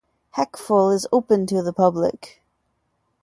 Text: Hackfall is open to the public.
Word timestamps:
Hackfall 0.35 0.95
is 0.95 1.05
open 1.13 1.45
to 1.45 1.61
the 1.61 1.71
public. 1.71 2.41